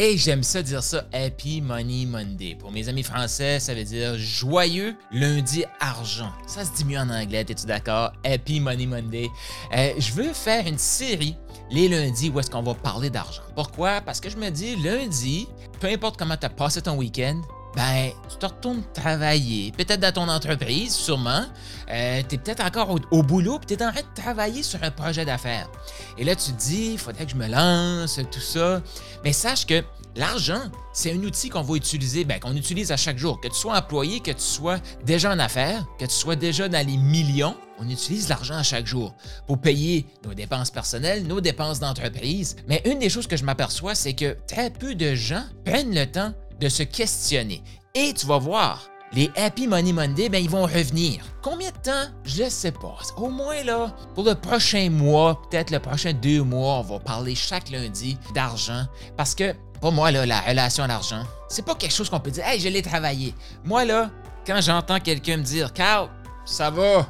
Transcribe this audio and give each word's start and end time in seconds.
Et 0.00 0.16
j'aime 0.16 0.44
ça 0.44 0.62
dire 0.62 0.80
ça, 0.80 1.06
Happy 1.12 1.60
Money 1.60 2.06
Monday. 2.06 2.54
Pour 2.54 2.70
mes 2.70 2.88
amis 2.88 3.02
français, 3.02 3.58
ça 3.58 3.74
veut 3.74 3.82
dire 3.82 4.16
joyeux 4.16 4.94
lundi 5.10 5.64
argent. 5.80 6.30
Ça 6.46 6.64
se 6.64 6.70
dit 6.70 6.84
mieux 6.84 6.98
en 6.98 7.10
anglais, 7.10 7.40
es-tu 7.40 7.66
d'accord? 7.66 8.12
Happy 8.24 8.60
Money 8.60 8.86
Monday. 8.86 9.28
Euh, 9.76 9.94
je 9.98 10.12
veux 10.12 10.32
faire 10.32 10.68
une 10.68 10.78
série 10.78 11.34
les 11.72 11.88
lundis 11.88 12.30
où 12.30 12.38
est-ce 12.38 12.48
qu'on 12.48 12.62
va 12.62 12.74
parler 12.74 13.10
d'argent. 13.10 13.42
Pourquoi? 13.56 14.00
Parce 14.00 14.20
que 14.20 14.30
je 14.30 14.36
me 14.36 14.50
dis, 14.50 14.76
lundi, 14.76 15.48
peu 15.80 15.88
importe 15.88 16.16
comment 16.16 16.36
tu 16.36 16.46
as 16.46 16.50
passé 16.50 16.80
ton 16.80 16.96
week-end, 16.96 17.42
ben, 17.76 18.10
tu 18.28 18.36
te 18.38 18.46
retournes 18.46 18.82
travailler. 18.94 19.72
Peut-être 19.72 20.00
dans 20.00 20.12
ton 20.12 20.28
entreprise, 20.28 20.94
sûrement. 20.94 21.44
Euh, 21.90 22.22
tu 22.28 22.34
es 22.34 22.38
peut-être 22.38 22.64
encore 22.64 22.96
au, 23.10 23.22
boulot, 23.22 23.58
puis 23.58 23.76
tu 23.76 23.82
es 23.82 23.86
en 23.86 23.92
train 23.92 24.02
de 24.02 24.20
travailler 24.20 24.62
sur 24.62 24.82
un 24.82 24.90
projet 24.90 25.24
d'affaires. 25.24 25.70
Et 26.16 26.24
là, 26.24 26.34
tu 26.34 26.52
te 26.52 26.58
dis, 26.58 26.92
il 26.92 26.98
faudrait 26.98 27.24
que 27.24 27.32
je 27.32 27.36
me 27.36 27.46
lance, 27.46 28.20
tout 28.30 28.40
ça. 28.40 28.82
Mais 29.24 29.32
sache 29.32 29.66
que 29.66 29.82
l'argent, 30.16 30.62
c'est 30.92 31.12
un 31.12 31.22
outil 31.22 31.48
qu'on 31.48 31.62
va 31.62 31.76
utiliser, 31.76 32.24
ben, 32.24 32.40
qu'on 32.40 32.56
utilise 32.56 32.90
à 32.90 32.96
chaque 32.96 33.18
jour. 33.18 33.40
Que 33.40 33.48
tu 33.48 33.54
sois 33.54 33.76
employé, 33.76 34.20
que 34.20 34.32
tu 34.32 34.40
sois 34.40 34.78
déjà 35.04 35.32
en 35.32 35.38
affaires, 35.38 35.86
que 35.98 36.04
tu 36.04 36.14
sois 36.14 36.36
déjà 36.36 36.68
dans 36.68 36.86
les 36.86 36.96
millions, 36.96 37.56
on 37.78 37.88
utilise 37.88 38.28
l'argent 38.28 38.56
à 38.56 38.62
chaque 38.62 38.86
jour 38.86 39.14
pour 39.46 39.58
payer 39.58 40.06
nos 40.24 40.34
dépenses 40.34 40.70
personnelles, 40.70 41.26
nos 41.26 41.40
dépenses 41.40 41.78
d'entreprise. 41.78 42.56
Mais 42.66 42.82
une 42.84 42.98
des 42.98 43.08
choses 43.08 43.26
que 43.26 43.36
je 43.36 43.44
m'aperçois, 43.44 43.94
c'est 43.94 44.14
que 44.14 44.36
très 44.46 44.70
peu 44.70 44.94
de 44.94 45.14
gens 45.14 45.44
prennent 45.64 45.94
le 45.94 46.06
temps 46.06 46.32
de 46.60 46.68
se 46.68 46.82
questionner. 46.82 47.62
Et 47.94 48.12
tu 48.12 48.26
vas 48.26 48.38
voir, 48.38 48.88
les 49.12 49.30
Happy 49.36 49.66
Money 49.66 49.92
Monday, 49.92 50.28
ben, 50.28 50.42
ils 50.42 50.50
vont 50.50 50.62
revenir. 50.62 51.24
Combien 51.42 51.70
de 51.70 51.76
temps? 51.78 52.12
Je 52.24 52.44
ne 52.44 52.50
sais 52.50 52.72
pas. 52.72 52.96
Au 53.16 53.30
moins, 53.30 53.62
là, 53.64 53.94
pour 54.14 54.24
le 54.24 54.34
prochain 54.34 54.90
mois, 54.90 55.40
peut-être 55.48 55.70
le 55.70 55.78
prochain 55.78 56.12
deux 56.12 56.42
mois, 56.42 56.74
on 56.74 56.82
va 56.82 56.98
parler 56.98 57.34
chaque 57.34 57.70
lundi 57.70 58.18
d'argent. 58.34 58.84
Parce 59.16 59.34
que, 59.34 59.54
pour 59.80 59.92
moi, 59.92 60.10
là, 60.10 60.26
la 60.26 60.40
relation 60.40 60.84
à 60.84 60.88
l'argent, 60.88 61.22
c'est 61.48 61.64
pas 61.64 61.74
quelque 61.74 61.94
chose 61.94 62.10
qu'on 62.10 62.20
peut 62.20 62.30
dire, 62.30 62.46
hey, 62.46 62.60
je 62.60 62.68
l'ai 62.68 62.82
travaillé. 62.82 63.34
Moi, 63.64 63.84
là, 63.84 64.10
quand 64.46 64.60
j'entends 64.60 65.00
quelqu'un 65.00 65.38
me 65.38 65.42
dire, 65.42 65.72
Carl, 65.72 66.10
ça 66.44 66.70
va, 66.70 67.06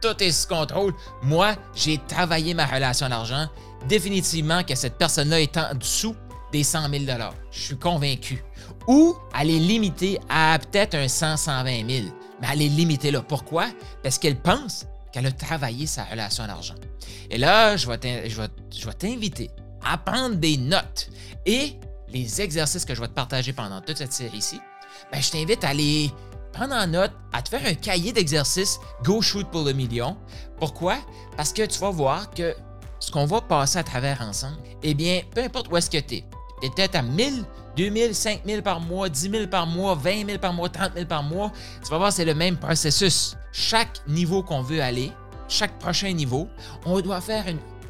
tout 0.00 0.22
est 0.22 0.32
sous 0.32 0.48
contrôle, 0.48 0.94
moi, 1.22 1.54
j'ai 1.74 1.98
travaillé 2.08 2.54
ma 2.54 2.66
relation 2.66 3.06
à 3.06 3.10
l'argent. 3.10 3.46
Définitivement 3.88 4.64
que 4.64 4.74
cette 4.74 4.96
personne-là 4.96 5.40
est 5.40 5.56
en 5.56 5.74
dessous 5.74 6.16
des 6.54 6.62
100 6.62 6.88
000 6.88 7.04
Je 7.50 7.60
suis 7.60 7.76
convaincu. 7.76 8.44
Ou 8.86 9.16
elle 9.38 9.50
est 9.50 9.58
limitée 9.58 10.20
à 10.28 10.56
peut-être 10.58 10.94
un 10.94 11.08
100 11.08 11.36
120 11.36 11.90
000 11.90 12.06
Mais 12.40 12.46
elle 12.52 12.62
est 12.62 12.68
limitée 12.68 13.10
là. 13.10 13.22
Pourquoi? 13.22 13.66
Parce 14.04 14.18
qu'elle 14.18 14.40
pense 14.40 14.86
qu'elle 15.12 15.26
a 15.26 15.32
travaillé 15.32 15.86
sa 15.86 16.04
relation 16.04 16.44
à 16.44 16.46
l'argent. 16.46 16.74
Et 17.28 17.38
là, 17.38 17.76
je 17.76 17.88
vais 17.88 18.94
t'inviter 18.96 19.50
à 19.84 19.98
prendre 19.98 20.36
des 20.36 20.56
notes. 20.56 21.10
Et 21.44 21.74
les 22.08 22.40
exercices 22.40 22.84
que 22.84 22.94
je 22.94 23.00
vais 23.00 23.08
te 23.08 23.14
partager 23.14 23.52
pendant 23.52 23.80
toute 23.80 23.98
cette 23.98 24.12
série-ci, 24.12 24.60
ben, 25.12 25.20
je 25.20 25.30
t'invite 25.32 25.64
à 25.64 25.74
les 25.74 26.12
prendre 26.52 26.74
en 26.74 26.86
note, 26.86 27.10
à 27.32 27.42
te 27.42 27.48
faire 27.48 27.66
un 27.66 27.74
cahier 27.74 28.12
d'exercices 28.12 28.78
Go 29.02 29.20
Shoot 29.20 29.50
pour 29.50 29.64
le 29.64 29.72
million. 29.72 30.16
Pourquoi? 30.58 30.98
Parce 31.36 31.52
que 31.52 31.66
tu 31.66 31.80
vas 31.80 31.90
voir 31.90 32.30
que 32.30 32.54
ce 33.00 33.10
qu'on 33.10 33.26
va 33.26 33.40
passer 33.40 33.78
à 33.78 33.82
travers 33.82 34.20
ensemble, 34.20 34.58
eh 34.84 34.94
bien, 34.94 35.22
peu 35.34 35.42
importe 35.42 35.68
où 35.68 35.76
est-ce 35.76 35.90
que 35.90 35.98
tu 35.98 36.16
es 36.16 36.24
peut-être 36.70 36.94
à 36.94 37.02
1000, 37.02 37.44
2000, 37.76 38.14
5000 38.14 38.62
par 38.62 38.80
mois, 38.80 39.08
10 39.08 39.30
000 39.30 39.46
par 39.48 39.66
mois, 39.66 39.94
20 39.94 40.26
000 40.26 40.38
par 40.38 40.52
mois, 40.52 40.68
30 40.68 40.92
000 40.94 41.06
par 41.06 41.22
mois, 41.22 41.52
tu 41.82 41.90
vas 41.90 41.98
voir, 41.98 42.12
c'est 42.12 42.24
le 42.24 42.34
même 42.34 42.56
processus. 42.56 43.36
Chaque 43.52 44.00
niveau 44.06 44.42
qu'on 44.42 44.62
veut 44.62 44.82
aller, 44.82 45.12
chaque 45.48 45.78
prochain 45.78 46.12
niveau, 46.12 46.48
on 46.84 47.00
doit 47.00 47.20
faire 47.20 47.44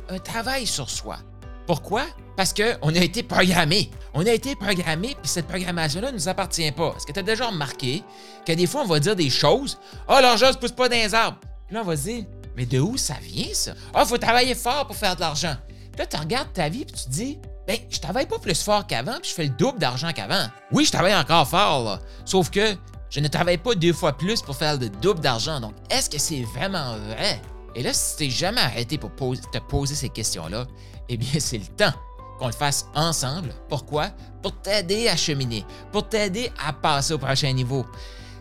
un 0.08 0.18
travail 0.18 0.66
sur 0.66 0.90
soi. 0.90 1.18
Pourquoi? 1.66 2.04
Parce 2.36 2.52
qu'on 2.52 2.94
a 2.94 2.98
été 2.98 3.22
programmé. 3.22 3.90
On 4.12 4.26
a 4.26 4.30
été 4.30 4.54
programmé, 4.54 5.16
puis 5.20 5.28
cette 5.28 5.46
programmation-là 5.46 6.10
ne 6.10 6.16
nous 6.16 6.28
appartient 6.28 6.70
pas. 6.72 6.94
Est-ce 6.96 7.06
que 7.06 7.12
tu 7.12 7.20
as 7.20 7.22
déjà 7.22 7.46
remarqué 7.46 8.02
que 8.44 8.52
des 8.52 8.66
fois, 8.66 8.82
on 8.82 8.86
va 8.86 9.00
dire 9.00 9.16
des 9.16 9.30
choses? 9.30 9.78
Ah, 10.06 10.16
oh, 10.18 10.22
l'argent 10.22 10.48
ne 10.48 10.52
se 10.52 10.58
pousse 10.58 10.72
pas 10.72 10.88
dans 10.88 10.96
les 10.96 11.14
arbres. 11.14 11.38
Puis 11.66 11.74
là, 11.74 11.82
on 11.82 11.86
va 11.86 11.96
se 11.96 12.02
dire, 12.02 12.24
mais 12.56 12.66
de 12.66 12.80
où 12.80 12.96
ça 12.96 13.14
vient, 13.22 13.52
ça? 13.52 13.72
Ah, 13.94 14.02
il 14.04 14.08
faut 14.08 14.18
travailler 14.18 14.54
fort 14.54 14.86
pour 14.86 14.96
faire 14.96 15.16
de 15.16 15.20
l'argent. 15.20 15.54
Puis 15.68 15.98
là, 15.98 16.06
tu 16.06 16.16
regardes 16.16 16.52
ta 16.52 16.68
vie, 16.68 16.84
puis 16.84 16.94
tu 16.94 17.04
te 17.04 17.10
dis, 17.10 17.38
ben, 17.66 17.78
je 17.88 17.98
travaille 17.98 18.26
pas 18.26 18.38
plus 18.38 18.62
fort 18.62 18.86
qu'avant, 18.86 19.18
puis 19.20 19.30
je 19.30 19.34
fais 19.34 19.44
le 19.44 19.50
double 19.50 19.78
d'argent 19.78 20.12
qu'avant. 20.12 20.46
Oui, 20.70 20.84
je 20.84 20.92
travaille 20.92 21.14
encore 21.14 21.48
fort, 21.48 21.84
là. 21.84 21.98
Sauf 22.24 22.50
que 22.50 22.76
je 23.10 23.20
ne 23.20 23.28
travaille 23.28 23.58
pas 23.58 23.74
deux 23.74 23.92
fois 23.92 24.12
plus 24.12 24.42
pour 24.42 24.56
faire 24.56 24.78
le 24.78 24.88
double 24.88 25.20
d'argent. 25.20 25.60
Donc, 25.60 25.74
est-ce 25.88 26.10
que 26.10 26.18
c'est 26.18 26.42
vraiment 26.42 26.96
vrai? 26.96 27.40
Et 27.74 27.82
là, 27.82 27.92
si 27.92 28.16
t'es 28.16 28.30
jamais 28.30 28.60
arrêté 28.60 28.98
pour 28.98 29.10
te 29.14 29.58
poser 29.58 29.94
ces 29.94 30.08
questions-là, 30.08 30.66
eh 31.08 31.16
bien, 31.16 31.28
c'est 31.38 31.58
le 31.58 31.66
temps 31.66 31.92
qu'on 32.38 32.46
le 32.46 32.52
fasse 32.52 32.86
ensemble. 32.94 33.54
Pourquoi? 33.68 34.10
Pour 34.42 34.52
t'aider 34.60 35.08
à 35.08 35.16
cheminer, 35.16 35.64
pour 35.92 36.08
t'aider 36.08 36.50
à 36.64 36.72
passer 36.72 37.14
au 37.14 37.18
prochain 37.18 37.52
niveau. 37.52 37.86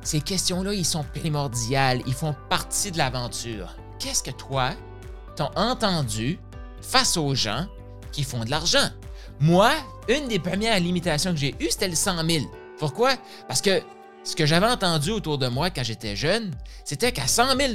Ces 0.02 0.20
questions-là, 0.20 0.74
ils 0.74 0.86
sont 0.86 1.04
primordiales, 1.04 2.02
ils 2.06 2.14
font 2.14 2.36
partie 2.50 2.92
de 2.92 2.98
l'aventure. 2.98 3.76
Qu'est-ce 4.00 4.24
que 4.24 4.32
toi, 4.32 4.72
t'as 5.36 5.52
entendu 5.56 6.40
face 6.82 7.16
aux 7.16 7.36
gens 7.36 7.68
qui 8.12 8.24
font 8.24 8.44
de 8.44 8.50
l'argent? 8.50 8.90
Moi, 9.40 9.72
une 10.08 10.28
des 10.28 10.40
premières 10.40 10.80
limitations 10.80 11.32
que 11.32 11.38
j'ai 11.38 11.56
eues, 11.60 11.70
c'était 11.70 11.88
le 11.88 11.96
100 11.96 12.26
000. 12.26 12.46
Pourquoi? 12.78 13.16
Parce 13.48 13.62
que 13.62 13.82
ce 14.24 14.36
que 14.36 14.46
j'avais 14.46 14.68
entendu 14.68 15.12
autour 15.12 15.38
de 15.38 15.48
moi 15.48 15.70
quand 15.70 15.84
j'étais 15.84 16.16
jeune, 16.16 16.52
c'était 16.86 17.12
qu'à 17.12 17.28
100 17.28 17.58
000 17.58 17.74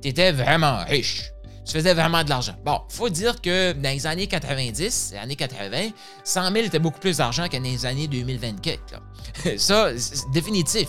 tu 0.00 0.08
étais 0.08 0.32
vraiment 0.32 0.84
riche. 0.84 1.32
Tu 1.64 1.74
faisais 1.74 1.92
vraiment 1.92 2.24
de 2.24 2.30
l'argent. 2.30 2.54
Bon, 2.64 2.80
faut 2.88 3.10
dire 3.10 3.40
que 3.42 3.72
dans 3.72 3.90
les 3.90 4.06
années 4.06 4.26
90, 4.26 5.10
les 5.12 5.18
années 5.18 5.36
80, 5.36 5.90
100 6.24 6.52
000 6.52 6.66
était 6.66 6.78
beaucoup 6.78 6.98
plus 6.98 7.18
d'argent 7.18 7.46
que 7.46 7.56
dans 7.56 7.62
les 7.62 7.84
années 7.84 8.08
2024. 8.08 8.80
Ça, 9.58 9.90
c'est 9.98 10.30
définitif. 10.32 10.88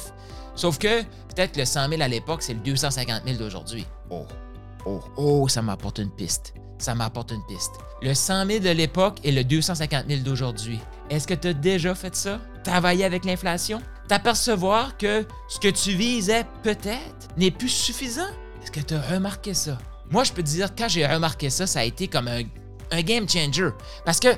Sauf 0.56 0.78
que 0.78 1.02
peut-être 1.03 1.58
le 1.58 1.66
100 1.66 1.90
000 1.90 2.02
à 2.02 2.08
l'époque, 2.08 2.41
c'est 2.41 2.53
le 2.53 2.59
250 2.62 3.24
000 3.26 3.38
d'aujourd'hui. 3.38 3.86
Oh, 4.09 4.26
oh, 4.86 5.02
oh, 5.18 5.47
ça 5.47 5.62
m'apporte 5.62 6.00
une 6.00 6.12
piste 6.12 6.53
ça 6.79 6.95
m'apporte 6.95 7.31
une 7.31 7.45
piste. 7.45 7.72
Le 8.01 8.13
100 8.13 8.45
000 8.45 8.59
de 8.59 8.69
l'époque 8.69 9.19
et 9.23 9.31
le 9.31 9.44
250 9.44 10.06
000 10.07 10.22
d'aujourd'hui. 10.22 10.79
Est-ce 11.09 11.28
que 11.28 11.34
tu 11.34 11.50
as 11.50 11.53
déjà 11.53 11.94
fait 11.94 12.16
ça? 12.16 12.40
Travailler 12.63 13.06
avec 13.06 13.25
l'inflation? 13.25 13.81
T'apercevoir 14.07 14.97
que 14.97 15.25
ce 15.47 15.59
que 15.59 15.67
tu 15.67 15.91
visais 15.91 16.46
peut-être 16.64 17.28
n'est 17.37 17.52
plus 17.52 17.70
suffisant? 17.70 18.29
Est-ce 18.64 18.72
que 18.72 18.79
tu 18.79 18.93
as 18.93 19.02
remarqué 19.02 19.53
ça? 19.53 19.78
Moi, 20.09 20.23
je 20.23 20.31
peux 20.31 20.41
te 20.41 20.47
dire, 20.47 20.73
quand 20.76 20.87
j'ai 20.87 21.05
remarqué 21.05 21.49
ça, 21.49 21.67
ça 21.67 21.81
a 21.81 21.84
été 21.84 22.08
comme 22.08 22.28
un, 22.28 23.02
game 23.02 23.29
changer. 23.29 23.70
Parce 24.05 24.20
que 24.20 24.29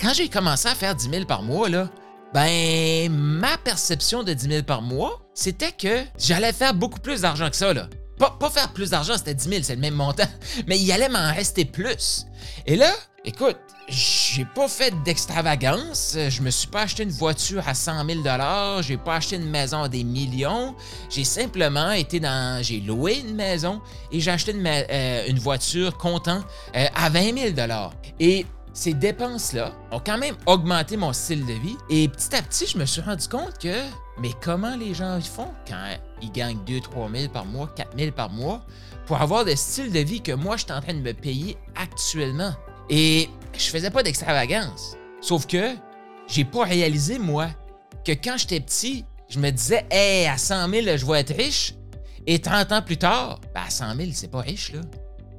quand 0.00 0.14
j'ai 0.14 0.28
commencé 0.28 0.68
à 0.68 0.74
faire 0.74 0.94
10 0.94 1.10
000 1.10 1.24
par 1.26 1.42
mois, 1.42 1.68
là, 1.68 1.90
ben, 2.32 3.12
ma 3.12 3.58
perception 3.58 4.22
de 4.22 4.32
10 4.32 4.48
000 4.48 4.62
par 4.62 4.80
mois, 4.80 5.20
c'était 5.34 5.72
que 5.72 6.04
j'allais 6.18 6.52
faire 6.52 6.72
beaucoup 6.72 7.00
plus 7.00 7.22
d'argent 7.22 7.50
que 7.50 7.56
ça. 7.56 7.74
Pas, 8.20 8.50
faire 8.50 8.72
plus 8.74 8.90
d'argent, 8.90 9.14
c'était 9.16 9.34
10 9.34 9.48
000, 9.48 9.62
c'est 9.62 9.76
le 9.76 9.80
même 9.80 9.94
montant, 9.94 10.28
mais 10.66 10.78
il 10.78 10.92
allait 10.92 11.08
m'en 11.08 11.32
rester 11.32 11.64
plus. 11.64 12.26
Et 12.66 12.76
là, 12.76 12.92
écoute, 13.24 13.56
j'ai 13.88 14.44
pas 14.44 14.68
fait 14.68 14.94
d'extravagance. 15.04 16.16
Je 16.28 16.42
me 16.42 16.50
suis 16.50 16.68
pas 16.68 16.82
acheté 16.82 17.02
une 17.02 17.10
voiture 17.10 17.66
à 17.66 17.74
100 17.74 18.04
000 18.06 18.20
J'ai 18.82 18.98
pas 18.98 19.16
acheté 19.16 19.36
une 19.36 19.48
maison 19.48 19.82
à 19.82 19.88
des 19.88 20.04
millions. 20.04 20.74
J'ai 21.08 21.24
simplement 21.24 21.90
été 21.92 22.20
dans. 22.20 22.62
J'ai 22.62 22.80
loué 22.80 23.20
une 23.20 23.34
maison 23.34 23.80
et 24.12 24.20
j'ai 24.20 24.30
acheté 24.30 24.52
une, 24.52 24.66
euh, 24.66 25.32
voiture 25.40 25.96
comptant 25.96 26.42
euh, 26.76 26.86
à 26.94 27.08
20 27.08 27.54
000 27.54 27.54
Et 28.20 28.46
ces 28.72 28.94
dépenses-là 28.94 29.72
ont 29.90 30.00
quand 30.00 30.18
même 30.18 30.36
augmenté 30.46 30.96
mon 30.96 31.12
style 31.12 31.44
de 31.46 31.52
vie. 31.54 31.76
Et 31.88 32.08
petit 32.08 32.34
à 32.34 32.42
petit, 32.42 32.66
je 32.66 32.78
me 32.78 32.84
suis 32.84 33.00
rendu 33.00 33.26
compte 33.28 33.58
que, 33.58 33.82
mais 34.18 34.30
comment 34.42 34.76
les 34.76 34.94
gens 34.94 35.20
font 35.20 35.52
quand 35.66 35.96
ils 36.22 36.30
gagnent 36.32 36.62
2 36.66 36.80
3 36.80 37.10
000 37.10 37.32
par 37.32 37.44
mois, 37.44 37.68
4 37.76 37.98
000 37.98 38.12
par 38.12 38.30
mois, 38.30 38.64
pour 39.06 39.20
avoir 39.20 39.44
le 39.44 39.56
style 39.56 39.92
de 39.92 40.00
vie 40.00 40.20
que 40.20 40.32
moi, 40.32 40.56
je 40.56 40.64
suis 40.64 40.72
en 40.72 40.80
train 40.80 40.94
de 40.94 41.00
me 41.00 41.12
payer 41.12 41.56
actuellement? 41.74 42.52
Et 42.88 43.28
je 43.56 43.70
faisais 43.70 43.90
pas 43.90 44.02
d'extravagance. 44.02 44.96
Sauf 45.20 45.46
que 45.46 45.74
j'ai 46.26 46.44
pas 46.44 46.64
réalisé, 46.64 47.18
moi, 47.18 47.48
que 48.04 48.12
quand 48.12 48.36
j'étais 48.36 48.60
petit, 48.60 49.04
je 49.28 49.38
me 49.38 49.50
disais, 49.50 49.86
hey, 49.90 50.26
à 50.26 50.38
100 50.38 50.68
000, 50.68 50.96
je 50.96 51.06
vais 51.06 51.20
être 51.20 51.36
riche. 51.36 51.74
Et 52.26 52.40
30 52.40 52.72
ans 52.72 52.82
plus 52.82 52.98
tard, 52.98 53.40
ben 53.54 53.62
à 53.66 53.70
100 53.70 53.96
000, 53.96 54.10
c'est 54.12 54.30
pas 54.30 54.40
riche, 54.40 54.72
là. 54.72 54.80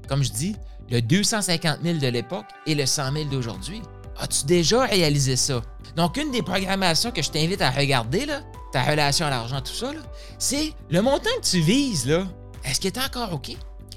Comme 0.07 0.23
je 0.23 0.31
dis, 0.31 0.55
le 0.91 1.01
250 1.01 1.79
000 1.83 1.97
de 1.97 2.07
l'époque 2.07 2.45
et 2.67 2.75
le 2.75 2.85
100 2.85 3.13
000 3.13 3.25
d'aujourd'hui. 3.25 3.81
As-tu 4.19 4.45
déjà 4.45 4.85
réalisé 4.85 5.35
ça? 5.37 5.61
Donc, 5.95 6.17
une 6.17 6.31
des 6.31 6.41
programmations 6.41 7.11
que 7.11 7.21
je 7.21 7.31
t'invite 7.31 7.61
à 7.61 7.71
regarder, 7.71 8.25
là, 8.25 8.41
ta 8.71 8.83
relation 8.83 9.25
à 9.25 9.29
l'argent, 9.29 9.61
tout 9.61 9.73
ça, 9.73 9.91
c'est 10.37 10.73
le 10.89 11.01
montant 11.01 11.29
que 11.41 11.49
tu 11.49 11.61
vises, 11.61 12.05
là. 12.05 12.27
Est-ce 12.63 12.79
qu'il 12.79 12.87
est 12.87 12.99
encore 12.99 13.33
OK? 13.33 13.55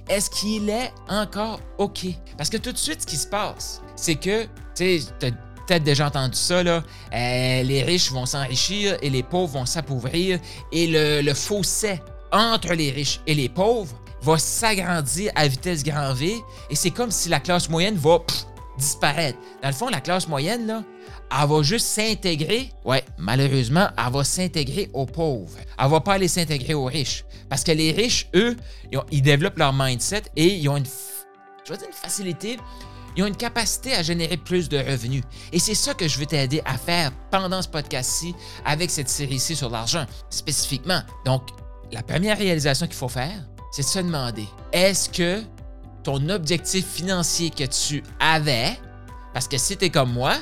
Est-ce 0.09 0.31
qu'il 0.31 0.69
est 0.71 0.93
encore 1.09 1.61
OK? 1.79 2.07
Parce 2.39 2.49
que 2.49 2.57
tout 2.57 2.73
de 2.73 2.79
suite, 2.79 3.03
ce 3.03 3.07
qui 3.07 3.17
se 3.17 3.27
passe, 3.27 3.83
c'est 3.97 4.15
que, 4.15 4.45
tu 4.45 4.49
sais, 4.75 5.01
tu 5.19 5.27
as 5.27 5.31
peut-être 5.67 5.85
déjà 5.85 6.07
entendu 6.07 6.37
ça, 6.37 6.57
euh, 6.57 6.83
les 7.11 7.83
riches 7.83 8.13
vont 8.13 8.27
s'enrichir 8.27 8.97
et 9.03 9.11
les 9.11 9.23
pauvres 9.23 9.53
vont 9.53 9.67
s'appauvrir 9.67 10.39
et 10.73 10.87
le 11.23 11.35
fossé 11.35 12.01
entre 12.33 12.75
les 12.75 12.91
riches 12.91 13.21
et 13.27 13.35
les 13.35 13.49
pauvres 13.49 13.97
va 14.25 14.39
s'agrandir 14.39 15.31
à 15.35 15.47
vitesse 15.47 15.85
grand 15.85 16.15
V 16.15 16.35
et 16.71 16.77
c'est 16.77 16.91
comme 16.91 17.11
si 17.11 17.29
la 17.29 17.41
classe 17.41 17.69
moyenne 17.69 17.97
va 17.97 18.19
disparaître. 18.79 19.39
Dans 19.63 19.69
le 19.69 19.75
fond, 19.75 19.89
la 19.89 20.01
classe 20.01 20.27
moyenne, 20.27 20.67
là, 20.67 20.83
elle 21.31 21.49
va 21.49 21.63
juste 21.63 21.87
s'intégrer. 21.87 22.71
Ouais, 22.85 23.05
malheureusement, 23.19 23.89
elle 23.97 24.13
va 24.13 24.25
s'intégrer 24.25 24.91
aux 24.93 25.07
pauvres. 25.07 25.59
Elle 25.79 25.89
va 25.89 26.01
pas 26.01 26.15
aller 26.15 26.29
s'intégrer 26.29 26.75
aux 26.75 26.87
riches. 26.87 27.25
Parce 27.49 27.63
que 27.63 27.73
les 27.73 27.93
riches, 27.93 28.29
eux, 28.35 28.57
ils, 29.11 29.23
développent 29.23 29.59
leur 29.59 29.73
mindset 29.73 30.25
et 30.37 30.47
ils 30.57 30.69
ont 30.69 30.77
une, 30.77 30.87
je 31.67 31.73
une 31.73 31.93
facilité, 31.93 32.57
ils 33.17 33.23
ont 33.23 33.27
une 33.27 33.37
capacité 33.37 33.95
à 33.95 34.03
générer 34.03 34.37
plus 34.37 34.69
de 34.69 34.79
revenus. 34.79 35.23
Et 35.53 35.59
c'est 35.59 35.75
ça 35.75 35.95
que 35.95 36.09
je 36.09 36.19
veux 36.19 36.27
t'aider 36.27 36.63
à 36.65 36.77
faire 36.77 37.13
pendant 37.31 37.63
ce 37.63 37.69
podcast-ci 37.69 38.35
avec 38.65 38.91
cette 38.91 39.09
série-ci 39.09 39.55
sur 39.55 39.71
l'argent, 39.71 40.07
spécifiquement. 40.31 41.01
Donc, 41.25 41.43
la 41.93 42.03
première 42.03 42.39
réalisation 42.39 42.87
qu'il 42.87 42.97
faut 42.97 43.09
faire, 43.09 43.45
c'est 43.75 43.83
de 43.83 43.89
se 43.89 43.99
demander, 43.99 44.47
est-ce 44.73 45.09
que 45.09 45.43
ton 46.05 46.29
objectif 46.29 46.87
financier 46.87 47.51
que 47.51 47.65
tu 47.65 48.05
avais, 48.21 48.79
parce 49.33 49.49
que 49.49 49.59
si 49.59 49.77
tu 49.77 49.87
es 49.87 49.91
comme 49.91 50.13
moi, 50.13 50.37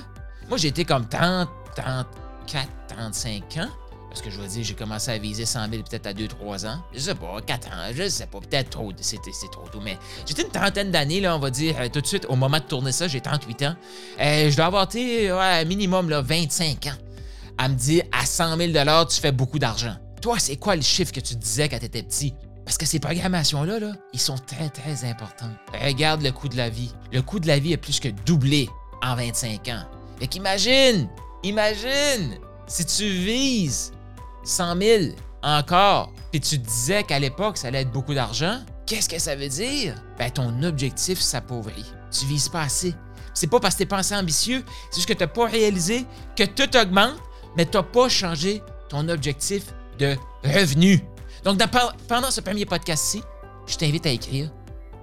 moi 0.51 0.59
j'étais 0.59 0.85
comme 0.85 1.09
30, 1.09 1.49
34, 1.75 2.69
35 2.89 3.43
ans, 3.57 3.71
parce 4.11 4.21
que 4.21 4.29
je 4.29 4.39
veux 4.39 4.47
dire, 4.47 4.63
j'ai 4.63 4.75
commencé 4.75 5.11
à 5.11 5.17
viser 5.17 5.47
100 5.47 5.71
000 5.71 5.83
peut-être 5.83 6.09
à 6.09 6.13
2-3 6.13 6.67
ans. 6.67 6.83
Je 6.93 6.99
sais 6.99 7.15
pas, 7.15 7.41
4 7.41 7.69
ans, 7.69 7.91
je 7.95 8.07
sais 8.11 8.27
pas, 8.27 8.39
peut-être 8.39 8.69
trop, 8.69 8.93
c'est 9.01 9.17
trop 9.51 9.67
tôt, 9.73 9.81
mais 9.83 9.97
j'étais 10.27 10.43
une 10.43 10.51
trentaine 10.51 10.91
d'années, 10.91 11.27
on 11.27 11.39
va 11.39 11.49
dire, 11.49 11.77
euh, 11.79 11.89
tout 11.89 12.03
de 12.03 12.07
suite, 12.07 12.27
au 12.29 12.37
moment 12.37 12.59
de 12.59 12.65
tourner 12.65 12.93
ça, 12.93 13.09
j'ai 13.09 13.23
38 13.23 13.63
ans. 13.63 13.77
Euh, 14.21 14.51
je 14.51 14.57
dois 14.57 14.67
avoir 14.67 14.85
été, 14.85 15.33
ouais, 15.33 15.65
minimum, 15.65 16.11
là, 16.11 16.21
25 16.21 16.85
ans, 16.85 16.99
à 17.57 17.71
me 17.71 17.77
dire, 17.77 18.05
à 18.13 18.27
100 18.27 18.59
000 18.59 18.73
tu 19.09 19.21
fais 19.23 19.33
beaucoup 19.33 19.59
d'argent. 19.59 19.97
Toi, 20.21 20.39
c'est 20.39 20.57
quoi 20.57 20.77
le 20.77 20.83
chiffre 20.83 21.13
que 21.13 21.21
tu 21.21 21.35
disais 21.35 21.71
quand 21.71 21.79
tu 21.79 21.87
étais 21.87 22.03
petit? 22.03 22.35
Parce 22.65 22.79
que 22.79 22.87
ces 22.87 22.99
programmations-là, 22.99 23.79
là, 23.79 23.93
ils 24.13 24.21
sont 24.21 24.39
très, 24.39 24.69
très 24.69 25.05
importants. 25.05 25.51
Regarde 25.73 26.23
le 26.23 26.31
coût 26.33 26.49
de 26.49 26.57
la 26.57 26.71
vie. 26.71 26.93
Le 27.13 27.23
coût 27.23 27.41
de 27.41 27.49
la 27.49 27.59
vie 27.59 27.73
est 27.73 27.77
plus 27.77 28.01
que 28.01 28.09
doublé 28.09 28.69
en 29.03 29.17
25 29.17 29.69
ans. 29.69 29.85
Fait 30.19 30.27
qu'imagine, 30.29 31.09
imagine, 31.43 32.39
si 32.67 32.87
tu 32.87 33.05
vises 33.09 33.93
100 34.45 34.77
000 34.81 35.05
encore, 35.43 36.13
puis 36.31 36.41
tu 36.41 36.59
disais 36.59 37.03
qu'à 37.03 37.19
l'époque, 37.19 37.59
ça 37.59 37.69
allait 37.69 37.83
être 37.83 37.91
beaucoup 37.91 38.15
d'argent, 38.15 38.61
qu'est-ce 38.87 39.09
que 39.09 39.19
ça 39.19 39.35
veut 39.35 39.49
dire? 39.49 39.95
Ben, 40.19 40.31
ton 40.31 40.63
objectif 40.63 41.21
s'appauvrit. 41.21 41.93
Tu 42.11 42.27
vises 42.27 42.49
pas 42.49 42.63
assez. 42.63 42.95
C'est 43.35 43.47
pas 43.47 43.61
parce 43.61 43.75
que 43.75 43.79
t'es 43.79 43.87
pas 43.87 43.99
assez 43.99 44.15
ambitieux, 44.15 44.63
c'est 44.91 44.97
juste 44.97 45.09
que 45.09 45.15
tu 45.15 45.21
n'as 45.21 45.27
pas 45.27 45.47
réalisé 45.47 46.05
que 46.37 46.45
tout 46.45 46.77
augmente, 46.77 47.17
mais 47.57 47.65
tu 47.65 47.77
n'as 47.77 47.83
pas 47.83 48.09
changé 48.09 48.63
ton 48.89 49.09
objectif 49.09 49.65
de 49.99 50.17
revenu. 50.45 51.03
Donc, 51.45 51.61
pendant 52.09 52.31
ce 52.31 52.41
premier 52.41 52.65
podcast-ci, 52.67 53.23
je 53.67 53.77
t'invite 53.77 54.07
à 54.07 54.11
écrire 54.11 54.51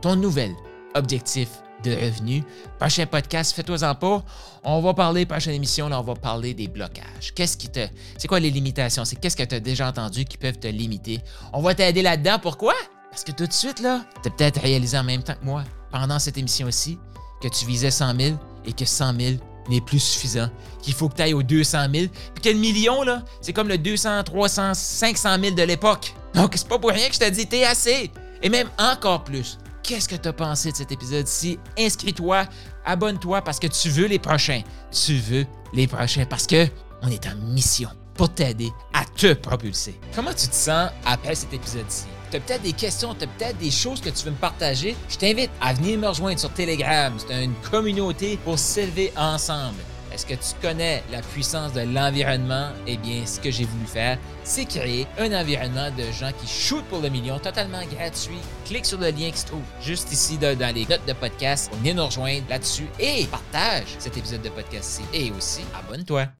ton 0.01 0.15
nouvel 0.15 0.53
objectif 0.95 1.49
de 1.83 1.91
revenu. 1.91 2.43
Prochain 2.79 3.05
podcast, 3.05 3.53
fais-toi-en 3.53 3.95
pas. 3.95 4.23
On 4.63 4.81
va 4.81 4.93
parler, 4.93 5.25
prochaine 5.25 5.53
émission, 5.53 5.89
là, 5.89 5.99
on 5.99 6.03
va 6.03 6.15
parler 6.15 6.53
des 6.53 6.67
blocages. 6.67 7.33
Qu'est-ce 7.35 7.57
qui 7.57 7.69
te. 7.69 7.87
C'est 8.17 8.27
quoi 8.27 8.39
les 8.39 8.51
limitations? 8.51 9.05
C'est 9.05 9.15
qu'est-ce 9.15 9.37
que 9.37 9.43
tu 9.43 9.55
as 9.55 9.59
déjà 9.59 9.87
entendu 9.87 10.25
qui 10.25 10.37
peuvent 10.37 10.59
te 10.59 10.67
limiter? 10.67 11.21
On 11.53 11.61
va 11.61 11.75
t'aider 11.75 12.01
là-dedans. 12.01 12.37
Pourquoi? 12.41 12.73
Parce 13.09 13.23
que 13.23 13.31
tout 13.31 13.47
de 13.47 13.53
suite, 13.53 13.79
là, 13.79 14.01
tu 14.21 14.29
as 14.29 14.31
peut-être 14.31 14.61
réalisé 14.61 14.97
en 14.97 15.03
même 15.03 15.23
temps 15.23 15.35
que 15.39 15.45
moi, 15.45 15.63
pendant 15.91 16.19
cette 16.19 16.37
émission 16.37 16.67
aussi, 16.67 16.97
que 17.41 17.47
tu 17.47 17.65
visais 17.65 17.91
100 17.91 18.15
000 18.19 18.37
et 18.65 18.73
que 18.73 18.85
100 18.85 19.19
000 19.19 19.33
n'est 19.69 19.81
plus 19.81 19.99
suffisant, 19.99 20.49
qu'il 20.81 20.93
faut 20.93 21.09
que 21.09 21.15
tu 21.15 21.21
ailles 21.21 21.33
aux 21.33 21.43
200 21.43 21.87
000, 21.93 22.07
puis 22.33 22.43
que 22.43 22.49
le 22.49 22.59
million, 22.59 23.03
là, 23.03 23.23
c'est 23.41 23.53
comme 23.53 23.67
le 23.67 23.77
200, 23.77 24.23
300, 24.23 24.73
500 24.73 25.37
000 25.41 25.55
de 25.55 25.63
l'époque. 25.63 26.13
Donc, 26.33 26.53
c'est 26.55 26.67
pas 26.67 26.79
pour 26.79 26.91
rien 26.91 27.07
que 27.07 27.13
je 27.13 27.19
te 27.19 27.29
dis, 27.29 27.47
t'es 27.47 27.63
assez. 27.63 28.11
Et 28.41 28.49
même 28.49 28.69
encore 28.77 29.23
plus. 29.23 29.57
Qu'est-ce 29.83 30.07
que 30.07 30.15
tu 30.15 30.27
as 30.27 30.33
pensé 30.33 30.71
de 30.71 30.77
cet 30.77 30.91
épisode-ci? 30.91 31.57
Inscris-toi, 31.77 32.45
abonne-toi 32.85 33.41
parce 33.41 33.59
que 33.59 33.67
tu 33.67 33.89
veux 33.89 34.05
les 34.05 34.19
prochains. 34.19 34.61
Tu 34.91 35.17
veux 35.17 35.45
les 35.73 35.87
prochains 35.87 36.25
parce 36.25 36.45
que 36.45 36.67
on 37.01 37.07
est 37.07 37.25
en 37.27 37.35
mission 37.35 37.89
pour 38.13 38.29
t'aider 38.33 38.69
à 38.93 39.05
te 39.05 39.33
propulser. 39.33 39.99
Comment 40.13 40.33
tu 40.33 40.47
te 40.47 40.55
sens 40.55 40.91
après 41.05 41.33
cet 41.33 41.53
épisode-ci? 41.53 42.05
Tu 42.29 42.37
as 42.37 42.39
peut-être 42.41 42.61
des 42.61 42.73
questions, 42.73 43.15
tu 43.15 43.23
as 43.23 43.27
peut-être 43.27 43.57
des 43.57 43.71
choses 43.71 44.01
que 44.01 44.09
tu 44.09 44.25
veux 44.25 44.31
me 44.31 44.35
partager? 44.35 44.95
Je 45.09 45.17
t'invite 45.17 45.49
à 45.59 45.73
venir 45.73 45.97
me 45.97 46.07
rejoindre 46.07 46.39
sur 46.39 46.53
Telegram. 46.53 47.11
C'est 47.17 47.43
une 47.43 47.55
communauté 47.71 48.37
pour 48.43 48.59
s'élever 48.59 49.11
ensemble. 49.17 49.79
Est-ce 50.19 50.25
que 50.25 50.33
tu 50.33 50.61
connais 50.61 51.01
la 51.13 51.21
puissance 51.21 51.71
de 51.71 51.79
l'environnement? 51.79 52.71
Eh 52.85 52.97
bien, 52.97 53.25
ce 53.25 53.39
que 53.39 53.49
j'ai 53.49 53.63
voulu 53.63 53.85
faire, 53.85 54.17
c'est 54.43 54.65
créer 54.65 55.07
un 55.17 55.31
environnement 55.31 55.89
de 55.91 56.03
gens 56.11 56.31
qui 56.37 56.45
shootent 56.45 56.83
pour 56.89 56.99
le 56.99 57.07
million 57.07 57.39
totalement 57.39 57.79
gratuit. 57.85 58.41
Clique 58.65 58.85
sur 58.85 58.99
le 58.99 59.11
lien 59.11 59.31
qui 59.31 59.37
se 59.37 59.45
trouve 59.45 59.63
juste 59.81 60.11
ici 60.11 60.37
dans 60.37 60.75
les 60.75 60.85
notes 60.87 61.05
de 61.07 61.13
podcast. 61.13 61.71
Venez 61.77 61.93
nous 61.93 62.05
rejoindre 62.05 62.43
là-dessus 62.49 62.87
et 62.99 63.27
partage 63.27 63.95
cet 63.97 64.17
épisode 64.17 64.41
de 64.41 64.49
podcast-ci. 64.49 65.03
Et 65.13 65.31
aussi, 65.31 65.61
abonne-toi. 65.73 66.27